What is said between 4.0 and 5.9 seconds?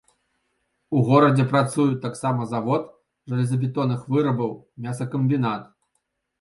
вырабаў, мясакамбінат.